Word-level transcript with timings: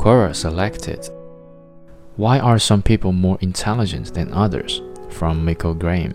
Quora 0.00 0.34
selected. 0.34 1.10
Why 2.16 2.38
are 2.38 2.58
some 2.58 2.80
people 2.80 3.12
more 3.12 3.36
intelligent 3.42 4.14
than 4.14 4.32
others? 4.32 4.80
From 5.10 5.44
Michael 5.44 5.74
Graham. 5.74 6.14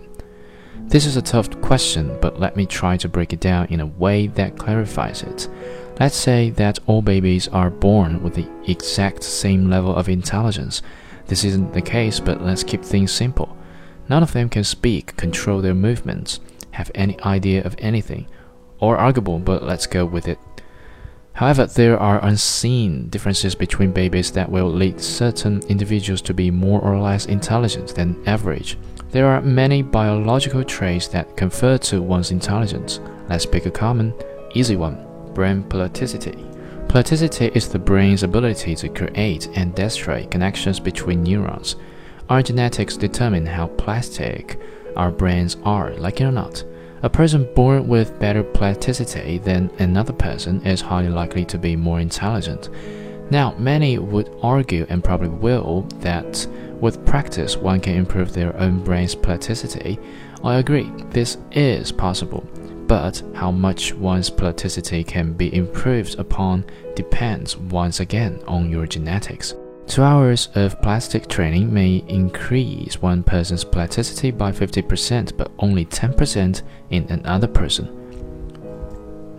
This 0.87 1.05
is 1.05 1.17
a 1.17 1.21
tough 1.21 1.61
question, 1.61 2.17
but 2.19 2.39
let 2.39 2.55
me 2.55 2.65
try 2.65 2.97
to 2.97 3.07
break 3.07 3.31
it 3.31 3.39
down 3.39 3.67
in 3.67 3.81
a 3.81 3.85
way 3.85 4.25
that 4.25 4.57
clarifies 4.57 5.21
it. 5.21 5.47
Let's 5.99 6.15
say 6.15 6.49
that 6.49 6.79
all 6.87 7.03
babies 7.03 7.47
are 7.49 7.69
born 7.69 8.23
with 8.23 8.33
the 8.33 8.49
exact 8.67 9.23
same 9.23 9.69
level 9.69 9.95
of 9.95 10.09
intelligence. 10.09 10.81
This 11.27 11.43
isn't 11.43 11.73
the 11.73 11.81
case, 11.83 12.19
but 12.19 12.41
let's 12.41 12.63
keep 12.63 12.83
things 12.83 13.11
simple. 13.11 13.55
None 14.09 14.23
of 14.23 14.33
them 14.33 14.49
can 14.49 14.63
speak, 14.63 15.15
control 15.15 15.61
their 15.61 15.75
movements, 15.75 16.39
have 16.71 16.89
any 16.95 17.21
idea 17.21 17.63
of 17.63 17.75
anything, 17.77 18.25
or 18.79 18.97
arguable, 18.97 19.37
but 19.37 19.61
let's 19.61 19.85
go 19.85 20.05
with 20.05 20.27
it. 20.27 20.39
However, 21.35 21.65
there 21.65 21.99
are 21.99 22.23
unseen 22.23 23.09
differences 23.09 23.55
between 23.55 23.91
babies 23.91 24.31
that 24.31 24.49
will 24.49 24.69
lead 24.69 25.01
certain 25.01 25.61
individuals 25.67 26.21
to 26.21 26.33
be 26.33 26.49
more 26.49 26.79
or 26.79 26.97
less 26.97 27.25
intelligent 27.25 27.93
than 27.93 28.23
average. 28.25 28.77
There 29.11 29.27
are 29.27 29.41
many 29.41 29.81
biological 29.81 30.63
traits 30.63 31.09
that 31.09 31.35
confer 31.35 31.77
to 31.79 32.01
one's 32.01 32.31
intelligence. 32.31 33.01
Let's 33.29 33.45
pick 33.45 33.65
a 33.65 33.71
common, 33.71 34.13
easy 34.53 34.77
one 34.77 35.05
brain 35.33 35.63
plasticity. 35.63 36.37
Plasticity 36.87 37.51
is 37.53 37.67
the 37.67 37.79
brain's 37.79 38.23
ability 38.23 38.73
to 38.75 38.87
create 38.87 39.49
and 39.55 39.75
destroy 39.75 40.25
connections 40.27 40.79
between 40.79 41.21
neurons. 41.21 41.75
Our 42.29 42.41
genetics 42.41 42.95
determine 42.95 43.45
how 43.45 43.67
plastic 43.67 44.57
our 44.95 45.11
brains 45.11 45.57
are, 45.65 45.93
like 45.95 46.21
it 46.21 46.23
or 46.23 46.31
not. 46.31 46.63
A 47.05 47.09
person 47.09 47.47
born 47.53 47.87
with 47.87 48.17
better 48.17 48.41
plasticity 48.41 49.37
than 49.37 49.69
another 49.77 50.11
person 50.11 50.65
is 50.65 50.81
highly 50.81 51.09
likely 51.09 51.45
to 51.45 51.59
be 51.59 51.75
more 51.75 51.99
intelligent. 51.99 52.69
Now, 53.29 53.53
many 53.59 53.99
would 53.99 54.35
argue, 54.41 54.87
and 54.89 55.03
probably 55.03 55.27
will, 55.29 55.83
that 55.99 56.47
with 56.81 57.05
practice 57.05 57.57
one 57.57 57.79
can 57.79 57.93
improve 57.93 58.33
their 58.33 58.57
own 58.57 58.83
brain's 58.83 59.13
plasticity. 59.13 59.99
I 60.43 60.55
agree, 60.55 60.91
this 61.11 61.37
is 61.51 61.91
possible, 61.91 62.43
but 62.87 63.21
how 63.35 63.51
much 63.51 63.93
one's 63.93 64.31
plasticity 64.31 65.03
can 65.03 65.33
be 65.33 65.55
improved 65.55 66.17
upon 66.17 66.65
depends 66.95 67.55
once 67.55 67.99
again 67.99 68.41
on 68.47 68.71
your 68.71 68.87
genetics. 68.87 69.53
Two 69.87 70.01
hours 70.01 70.49
of 70.55 70.81
plastic 70.81 71.27
training 71.27 71.71
may 71.73 72.03
increase 72.07 73.01
one 73.01 73.23
person's 73.23 73.63
plasticity 73.63 74.31
by 74.31 74.51
50%, 74.51 75.37
but 75.37 75.51
only 75.59 75.85
10% 75.85 76.63
in 76.89 77.03
another 77.09 77.47
person. 77.47 78.01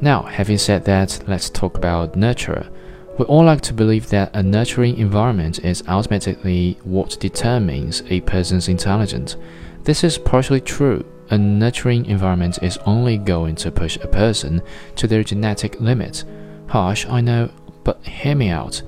Now, 0.00 0.22
having 0.22 0.58
said 0.58 0.84
that, 0.84 1.22
let's 1.26 1.50
talk 1.50 1.76
about 1.76 2.16
nurture. 2.16 2.70
We 3.18 3.24
all 3.24 3.44
like 3.44 3.62
to 3.62 3.72
believe 3.72 4.08
that 4.10 4.36
a 4.36 4.42
nurturing 4.42 4.98
environment 4.98 5.64
is 5.64 5.82
ultimately 5.88 6.78
what 6.84 7.18
determines 7.18 8.02
a 8.08 8.20
person's 8.20 8.68
intelligence. 8.68 9.36
This 9.82 10.04
is 10.04 10.18
partially 10.18 10.60
true. 10.60 11.04
A 11.30 11.38
nurturing 11.38 12.06
environment 12.06 12.58
is 12.62 12.78
only 12.86 13.18
going 13.18 13.56
to 13.56 13.72
push 13.72 13.96
a 13.96 14.06
person 14.06 14.62
to 14.94 15.06
their 15.06 15.24
genetic 15.24 15.80
limits. 15.80 16.24
Harsh, 16.68 17.06
I 17.06 17.20
know, 17.20 17.50
but 17.84 18.04
hear 18.06 18.34
me 18.34 18.50
out. 18.50 18.82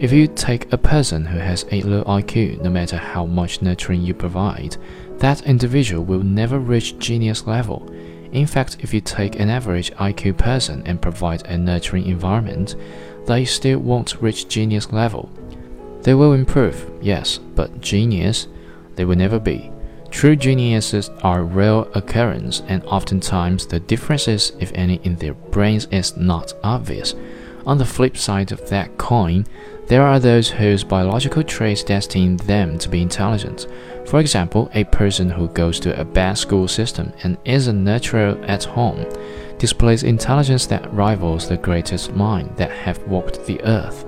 If 0.00 0.12
you 0.12 0.28
take 0.28 0.72
a 0.72 0.78
person 0.78 1.24
who 1.24 1.38
has 1.38 1.66
a 1.72 1.82
low 1.82 2.04
IQ, 2.04 2.62
no 2.62 2.70
matter 2.70 2.96
how 2.96 3.26
much 3.26 3.62
nurturing 3.62 4.00
you 4.00 4.14
provide, 4.14 4.76
that 5.18 5.42
individual 5.42 6.04
will 6.04 6.22
never 6.22 6.60
reach 6.60 6.96
genius 7.00 7.48
level. 7.48 7.90
In 8.30 8.46
fact, 8.46 8.76
if 8.78 8.94
you 8.94 9.00
take 9.00 9.40
an 9.40 9.50
average 9.50 9.90
IQ 9.94 10.38
person 10.38 10.84
and 10.86 11.02
provide 11.02 11.44
a 11.46 11.58
nurturing 11.58 12.06
environment, 12.06 12.76
they 13.26 13.44
still 13.44 13.80
won't 13.80 14.22
reach 14.22 14.46
genius 14.46 14.92
level. 14.92 15.28
They 16.02 16.14
will 16.14 16.32
improve, 16.32 16.88
yes, 17.02 17.38
but 17.56 17.80
genius, 17.80 18.46
they 18.94 19.04
will 19.04 19.16
never 19.16 19.40
be. 19.40 19.72
True 20.12 20.36
geniuses 20.36 21.10
are 21.24 21.42
rare 21.42 21.84
occurrence, 21.94 22.62
and 22.68 22.84
oftentimes 22.84 23.66
the 23.66 23.80
differences, 23.80 24.52
if 24.60 24.70
any, 24.76 25.00
in 25.02 25.16
their 25.16 25.34
brains 25.34 25.86
is 25.90 26.16
not 26.16 26.54
obvious. 26.62 27.16
On 27.68 27.76
the 27.76 27.84
flip 27.84 28.16
side 28.16 28.50
of 28.50 28.66
that 28.70 28.96
coin, 28.96 29.44
there 29.88 30.00
are 30.00 30.18
those 30.18 30.48
whose 30.48 30.82
biological 30.82 31.42
traits 31.42 31.84
destine 31.84 32.38
them 32.38 32.78
to 32.78 32.88
be 32.88 33.02
intelligent. 33.02 33.66
For 34.06 34.20
example, 34.20 34.70
a 34.72 34.84
person 34.84 35.28
who 35.28 35.48
goes 35.48 35.78
to 35.80 36.00
a 36.00 36.04
bad 36.04 36.38
school 36.38 36.66
system 36.66 37.12
and 37.24 37.36
isn't 37.44 37.84
natural 37.84 38.42
at 38.46 38.64
home 38.64 39.04
displays 39.58 40.02
intelligence 40.02 40.64
that 40.64 40.90
rivals 40.94 41.46
the 41.46 41.58
greatest 41.58 42.14
mind 42.14 42.56
that 42.56 42.70
have 42.70 43.06
walked 43.06 43.44
the 43.44 43.62
earth. 43.64 44.06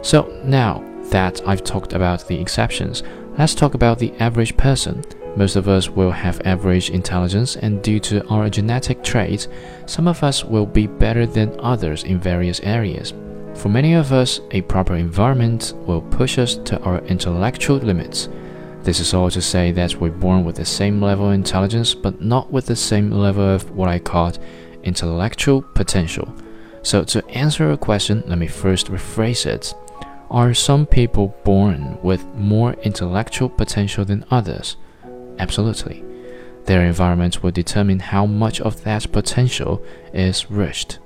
So 0.00 0.40
now 0.42 0.82
that 1.10 1.46
I've 1.46 1.64
talked 1.64 1.92
about 1.92 2.26
the 2.28 2.40
exceptions, 2.40 3.02
let's 3.36 3.54
talk 3.54 3.74
about 3.74 3.98
the 3.98 4.14
average 4.14 4.56
person. 4.56 5.04
Most 5.36 5.56
of 5.56 5.68
us 5.68 5.88
will 5.88 6.10
have 6.10 6.40
average 6.44 6.90
intelligence, 6.90 7.56
and 7.56 7.82
due 7.82 8.00
to 8.00 8.26
our 8.26 8.50
genetic 8.50 9.02
traits, 9.02 9.48
some 9.86 10.08
of 10.08 10.22
us 10.22 10.44
will 10.44 10.66
be 10.66 10.86
better 10.86 11.24
than 11.24 11.58
others 11.60 12.02
in 12.04 12.18
various 12.18 12.60
areas. 12.60 13.14
For 13.54 13.68
many 13.68 13.94
of 13.94 14.12
us, 14.12 14.40
a 14.50 14.62
proper 14.62 14.96
environment 14.96 15.74
will 15.86 16.02
push 16.02 16.38
us 16.38 16.56
to 16.56 16.80
our 16.80 16.98
intellectual 17.02 17.76
limits. 17.76 18.28
This 18.82 18.98
is 19.00 19.12
all 19.12 19.30
to 19.30 19.42
say 19.42 19.72
that 19.72 19.94
we're 19.96 20.10
born 20.10 20.44
with 20.44 20.56
the 20.56 20.64
same 20.64 21.02
level 21.02 21.28
of 21.28 21.34
intelligence, 21.34 21.94
but 21.94 22.20
not 22.20 22.50
with 22.50 22.66
the 22.66 22.76
same 22.76 23.10
level 23.10 23.46
of 23.46 23.70
what 23.70 23.88
I 23.88 23.98
call 23.98 24.32
intellectual 24.82 25.62
potential. 25.62 26.34
So, 26.82 27.04
to 27.04 27.26
answer 27.28 27.66
your 27.66 27.76
question, 27.76 28.24
let 28.26 28.38
me 28.38 28.46
first 28.46 28.86
rephrase 28.86 29.44
it. 29.44 29.74
Are 30.30 30.54
some 30.54 30.86
people 30.86 31.36
born 31.44 31.98
with 32.02 32.24
more 32.34 32.72
intellectual 32.82 33.50
potential 33.50 34.04
than 34.04 34.24
others? 34.30 34.76
Absolutely. 35.40 36.04
Their 36.66 36.84
environment 36.84 37.42
will 37.42 37.50
determine 37.50 37.98
how 37.98 38.26
much 38.26 38.60
of 38.60 38.84
that 38.84 39.10
potential 39.10 39.82
is 40.12 40.50
reached. 40.50 40.98